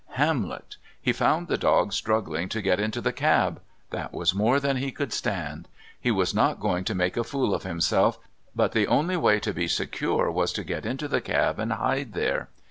[0.13, 0.77] Hamlet!
[0.99, 3.61] He found the dog struggling to get into the cab.
[3.91, 5.67] That was more than he could stand.
[5.99, 8.17] He was not going to make a fool of himself,
[8.55, 12.13] but the only way to be secure was to get into the cab and hide
[12.13, 12.49] there.